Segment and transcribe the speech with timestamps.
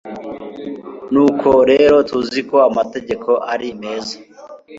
[1.13, 4.15] nuko rero tuzi ko amategeko ari meza